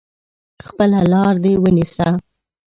[0.65, 2.07] خپله لار دي ونیسه!